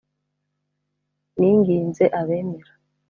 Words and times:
Ninginze 1.37 2.03
abemera 2.19 2.71